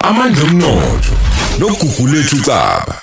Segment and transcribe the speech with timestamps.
[0.00, 1.14] amandla omnotho
[1.58, 3.02] nogugulethu caba.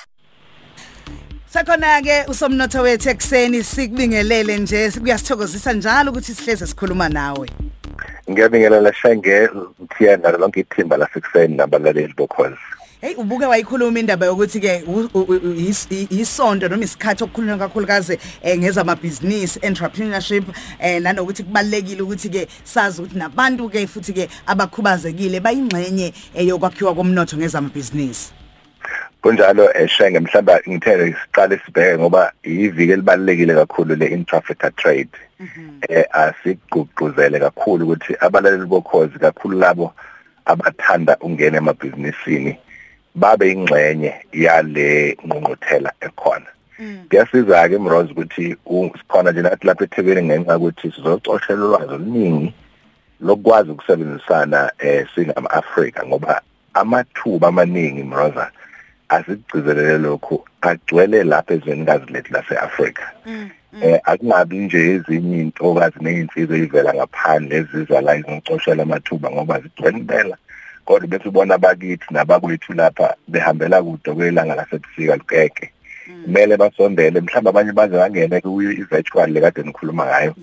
[1.48, 7.48] Sakhona ke usomnotho wethu ekseni sikubingelele nje kuyasithokozisa njalo ukuthi sihleze sikhuluma nawe.
[8.30, 9.48] ngiyabingelela shenge
[9.80, 12.56] mthiyana lonke ithimba lasekuseni nabalaleli bokhozi.
[13.06, 14.82] Hey ubuke wayikhuluma indaba yokuthi ke
[16.10, 20.44] isonto noma isikhathi okukhulunywa kakhulukazi eh, ngeza amabhizinisi entrepreneurship
[20.80, 26.94] eh nanokuthi kubalekile ukuthi ke sazi ukuthi nabantu ke futhi ke abakhubazekile bayingxenye eh, yokwakhiwa
[26.94, 28.32] komnotho ngeza amabhizinisi.
[29.22, 35.14] kunjalo eshenge mhlamba ngithele siqale sibheke ngoba iviki elibalekile kakhulu le intra-Africa trade
[35.88, 39.94] eh asigqugquzele kakhulu ukuthi abalaleli bokhozi kakhulu labo
[40.44, 42.65] abathanda ungena emabhizinisini.
[43.16, 46.50] Babe ingxenye yale ngqungquthela ekhona.
[47.08, 48.56] Kuyasiza ke Mroz ukuthi
[48.98, 52.54] sikhona nje nathi lapha eThekwini ngenxa ukuthi sizocoshela ulwazi oluningi
[53.20, 56.42] lokwazi ukusebenzisana eh singama Africa ngoba
[56.74, 58.50] amathuba amaningi Mroza
[59.08, 63.12] asigcizelele lokho agcwele lapha ezwenikazi lethu lase-Afrika.
[63.82, 70.36] Eh akungabi nje ezinye intokazi nezinsizwe ezivela ngaphandle eziza la izocoshela amathuba ngoba zigcwele impela.
[70.86, 75.72] Kodwa bese ubona abakithi nabakwethu lapha behambela kude kwelanga lasebusika lukeke
[76.24, 80.34] kumele basondele mhlawumbe abanye baze bangene ku-virtual lekade nikhuluma ngayo.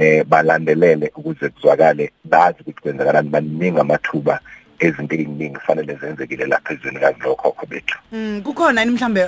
[0.00, 4.40] Eh balandelele ukuze kuzwakale bazi ukuthi kwenzakalani baningi amathuba
[4.78, 7.98] ezinto eziningi kufanele zenzekile lapha ezweni kazi lokhokho bethu.
[8.12, 9.26] Mm kukhona ni mhlambe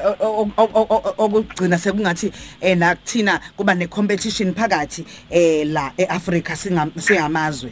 [1.19, 7.71] okugcina sekungathi eh nakuthina kuba ne competition phakathi eh la eAfrica singamazwe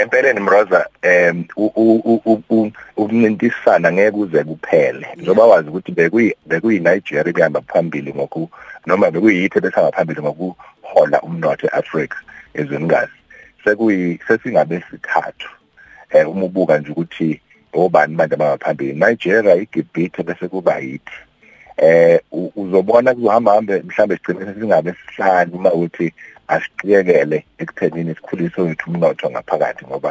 [0.00, 1.44] empeleni mroza em
[2.96, 5.06] ukuncintisana ngeke uze kuphele.
[5.16, 8.50] Njoba wazi ukuthi bekuyi bekuyi Nigeria kuhamba phambili ngoku
[8.86, 12.16] noma bekuyithi besanga phambili ngokuhola umnotho eAfrica
[12.54, 13.12] ezwenikazi
[13.64, 15.48] sekuyi sesingabe sithathu
[16.10, 17.40] eh uma ubuka nje ukuthi
[17.72, 21.18] obani manje abangaphambili Nigeria iGibhithe bese kuba yithi
[21.76, 22.20] eh
[22.56, 26.12] uzobona kuhamba hambe mhlambe sigcine singabe sihlanu uma uthi
[26.54, 30.10] asiqiyekele ekuthenini sikhulise wethu umnotho ngaphakathi ngoba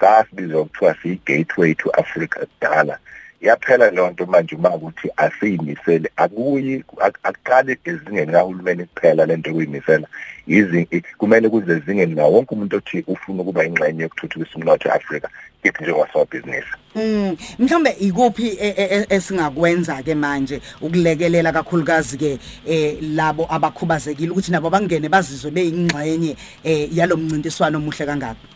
[0.00, 2.98] sasibizwa ukuthiwa siyi gateway to Africa kudala.
[3.40, 6.84] Yaphela lonto manje uma ukuthi asiyimisele akuyi
[7.22, 10.06] akuqali ezingeni kahulumeni kuphela lento kuyimisela
[10.46, 15.28] izinto kumele kuze ezingeni nawo wonke umuntu othi ufuna ukuba ingxenye yokuthuthukisa umnotho eAfrica
[15.62, 16.74] kithi njengosomabhizinisi.
[16.94, 24.30] Mm mhlawumbe ikuphi e, e, e, esingakwenza ke manje ukulekelela kakhulukazi ke eh labo abakhubazekile
[24.30, 28.55] ukuthi nabo bangene bazizwe beyingxenye eh yalomncintiswano omuhle kangaka?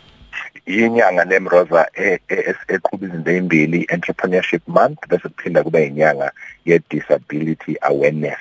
[0.65, 6.31] Inyanga lemroza eqhuba izinto ezimbili entrepreneurship month bese kuphinda kube inyanga
[6.65, 8.39] ye disability awareness.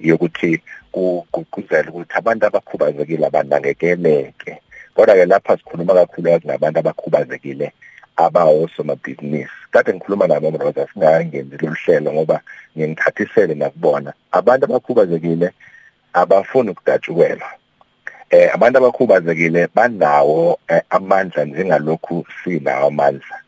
[0.00, 0.62] Yokuthi
[0.92, 4.52] kugqugquzela ukuthi abantu abakhubazekile abanakekeleke.
[4.94, 7.72] Kodwa ke lapha sikhuluma kakhulu ngabantu abakhubazekile
[8.16, 9.50] abawosomabhizinisi.
[9.70, 12.40] Kade ngikhuluma nabo mroza singayenzi lolu hlelo ngoba
[12.76, 14.12] ngingithathisele nakubona.
[14.32, 15.50] Abantu abakhubazekile
[16.12, 17.50] abafuni ukudatshukelwa.
[18.34, 23.40] Eh abantu abakhubazekile banawo eh, amandla njengalokhu sinawo amandla.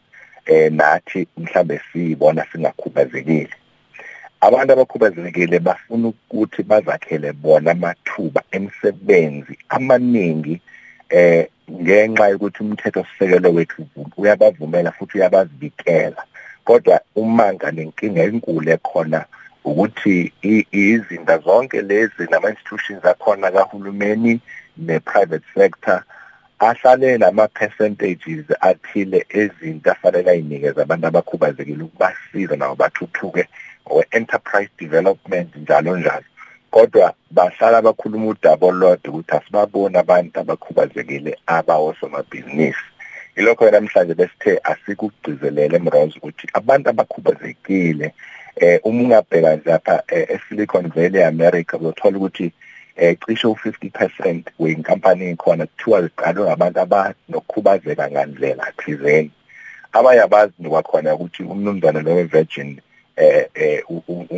[0.46, 3.54] Eh nathi mhlambe sibona singakhubazekile.
[4.40, 10.60] Abantu abakhubazekile bafuna ukuthi bazakhele bona amathuba emsebenzi amaningi
[11.10, 13.86] eh ngenxa yokuthi umthetho sisekelo wethu
[14.16, 16.22] uyabavumela futhi uyabavikela
[16.64, 19.24] kodwa umanga nenkinga enkulu ekhona
[19.64, 20.32] ukuthi
[20.72, 24.40] izinto zonke lezi nama institutions akhona kahulumeni
[24.76, 26.02] ne-private sector
[26.58, 33.48] ahlale nama percentages athile ezinto afanele ayinikeza abantu abakhubazekile ukubasiza nabo bathuthuke
[33.86, 36.24] ngowe-enterprise development njalo njalo.
[36.70, 42.86] Kodwa bahlala bakhuluma udaba olodwa ukuthi asibaboni abantu abakhubazekile abawosomabhizinisi.
[43.36, 48.14] Ilokho namhlanje besithe asikugcizelele emroz ukuthi abantu abakhubazekile
[48.56, 52.65] eh uma ungabheka nje lapha eSilicon Valley eAmerica uzothola ukuthi eh
[52.96, 59.30] cishe u50% wenkampani ekhona kuthiwa ziqalwe ngabantu abanokukhubazeka ngandlela thizeni.
[59.92, 62.80] Abayabazi nokwakhona ukuthi umnumzana lo Virgin
[63.16, 63.82] eh eh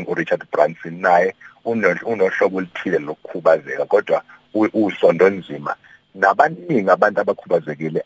[0.07, 1.35] uRichard Branson naye
[1.65, 4.23] unohlobo oluthile lokukhubazeka kodwa
[4.55, 5.75] usondo nzima.
[6.15, 8.05] Nabaningi abantu abakhubazekile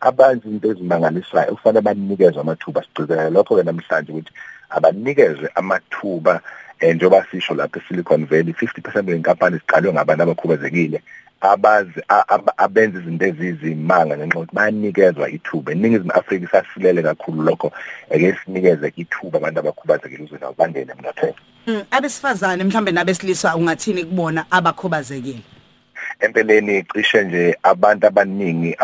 [0.00, 2.82] abazi into ezimangalisayo kufanele banikezwe amathuba.
[2.82, 4.32] Sigcizelela lokho ke namhlanje ukuthi
[4.70, 6.40] abanikezwe amathuba
[6.82, 11.02] njengoba sisho lapha eSilicon Valley 50% wenkampani ziqalwe ngabantu abakhubazekile
[11.40, 12.00] abazi
[12.56, 15.72] abenza izinto ezizimanga ngenxa yokuthi bayanikezwa ithuba.
[15.72, 17.72] Eningizimu Afrika isasilele kakhulu lokho
[18.10, 21.36] eke sinikeze ithuba abantu abakhubazekile ukuze nabo bangene emnothweni.
[21.90, 25.53] Abesifazane mhlambe nabesilisa ungathini kubona abakhubazekile?
[26.20, 28.76] Empeleni cishe nje abantu abaningi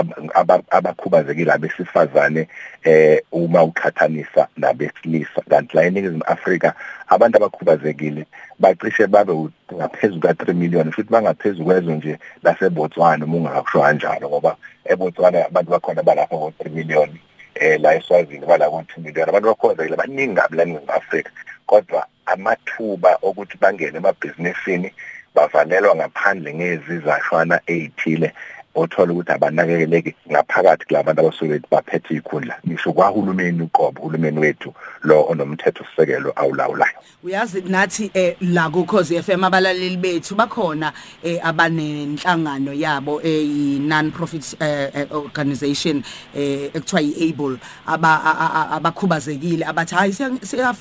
[0.71, 2.49] abakhubazekile abesifazane
[2.85, 5.43] eh uma uqhathanisa nabesilisa.
[5.51, 6.75] Kanti la eNingizimu Afrika
[7.09, 8.27] abantu abakhubazekile
[8.59, 9.33] bacishe babe
[9.75, 16.03] ngaphezulu ka3 million futhi bangaphezulu kwezo nje laseBotswana uma ungakusho kanjalo ngoba eBotswana abantu bakhona
[16.03, 17.11] balapha ngo3 million
[17.55, 19.29] eh la eSwazini bala ku2 million.
[19.29, 21.31] Abantu bakhubazekile baningi kabi la eNingizimu Afrika
[21.67, 24.93] kodwa amathuba ukuthi bangene emabhizinisini
[25.35, 28.33] bavalelwa ngaphandle ngezizashwana ezithile
[28.75, 32.55] othola ukuthi abanakekeleki ngaphakathi kulabantu abasuke baphethe ikhundla.
[32.67, 36.99] Ngisho kwahulumeni uqobo uhulumeni wethu lo onomthetho sisekelo awulawulayo.
[37.25, 40.93] Uyazi nathi eh la ku Khosi FM abalaleli bethu bakhona
[41.23, 46.03] eh abanenhlangano yabo eyi non profit eh, eh, organization
[46.35, 50.13] eh ekuthiwa yiable aba abakhubazekile abathi hayi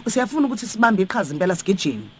[0.07, 2.19] siyafuna ukuthi sibambe iqhaza impela sigijime.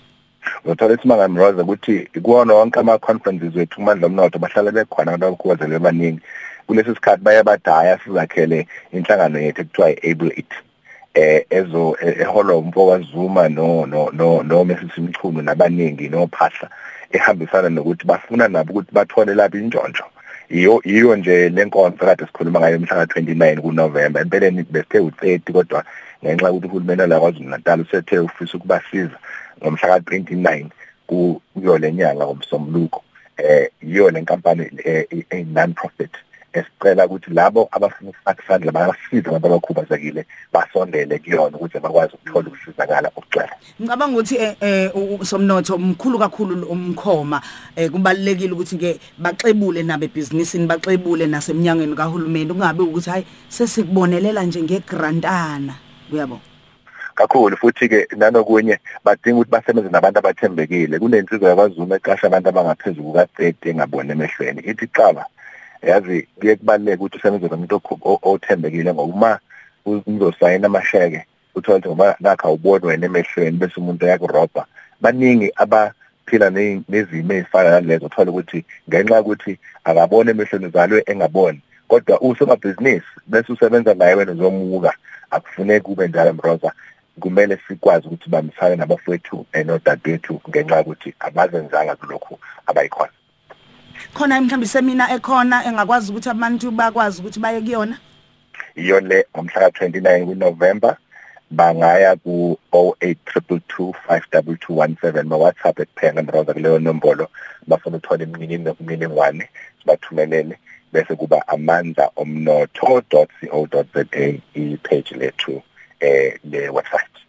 [0.66, 6.22] Ngothola isimanga mroza ukuthi kuwona wonke ama-conferences wethu kumandla omnotho bahlala bekhona abantu abakhubazekile abaningi
[6.68, 10.52] kulesi sikhathi baye badaya sizakhele inhlangano yethu ekuthiwa i-able it
[11.14, 16.70] eh ezo eholo umfoka Zuma no no no no Mesisi Mchunu nabaningi nophahla
[17.12, 20.06] ehambisana nokuthi bafuna nabo ukuthi bathole lapha intshontsho
[20.50, 24.22] iyo iyo nje lenkonzo kade sikhuluma ngayo mhla ka29 kuNovember.
[24.22, 25.84] Empeleni besithe u30 kodwa
[26.24, 29.18] ngenxa yokuthi uhulumeni la kwaZulu Natal usethe ufisa ukubasiza
[29.62, 30.66] ngomhla ka29
[31.08, 33.04] kuyo lenyanga ngomsombuluko
[33.38, 36.12] eh iyo lenkampani e non profit
[36.54, 43.12] esicela ukuthi labo abafuna ukufaka isandla bayasiza abantu abakhubazekile basondele kuyona ukuze bakwazi ukuthola ukusizakala
[43.16, 44.92] okugcwele ngicabanga ukuthi eh
[45.24, 47.42] somnotho omkhulu kakhulu umkhoma
[47.92, 55.74] kubalekile ukuthi ke baxebule nabe businessini baxebule naseminyangweni kahulumeni kungabe ukuthi hayi sesikubonelela nje ngegrantana.
[56.12, 56.40] Uyabo?
[57.16, 61.00] Kakhulu futhi ke nanokunye badinga ukuthi basebenze nabantu abathembekile.
[61.00, 64.62] Kunensizwa yakwaZulu eqasha abantu abangaphezulu kuka30 engabone emehlweni.
[64.62, 65.26] Ithi qaba
[65.82, 69.40] yazi kuye kubaleke ukuthi usebenze nomuntu othembekile ngoba uma
[69.86, 74.66] uzosayina amasheke uthola ukuthi ngoba nakha ubone wena emehlweni bese umuntu yakurobha
[75.02, 81.62] baningi abaphila nezimo ezifana nalezo uthola ukuthi ngenxa yokuthi akabone emehlweni zalwe engaboni.
[81.88, 84.94] Kodwa usomabhizinisi bese usebenza naye wena uzomuka
[85.32, 86.72] akufuneki kube njalo mroza.
[87.20, 93.19] Kumele sikwazi ukuthi bambisane nabafowethu enodadewethu ngenxa yokuthi abazenzanga kulokhu abayikhona.
[94.14, 97.98] Khona mhlawumbe semina ekhona engakwazi ukuthi abantu bakwazi ukuthi baye kuyona?
[98.76, 100.98] Iyo le ngomhla ka29 kuNovember
[101.52, 107.28] bangaya ku 0822522217 ba WhatsApp kuphela mroza kuleyo nombolo
[107.68, 109.50] bafuna uthola imininingwane imininingwane
[109.80, 110.58] sibathumelele
[110.94, 114.06] bese kuba amandla omnotho.co.za
[114.54, 115.62] i-page lethu
[116.00, 117.29] eh le website